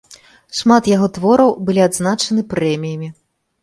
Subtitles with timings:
[0.59, 3.17] Шмат яго твораў былі адзначаны прэміямі.